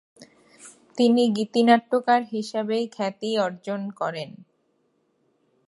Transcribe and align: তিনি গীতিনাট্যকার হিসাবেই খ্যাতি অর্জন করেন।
তিনি 0.97 1.23
গীতিনাট্যকার 1.37 2.21
হিসাবেই 2.31 2.85
খ্যাতি 2.87 3.29
অর্জন 3.37 3.81
করেন। 3.91 4.29